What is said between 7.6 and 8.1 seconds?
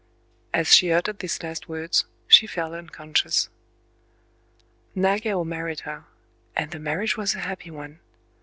one.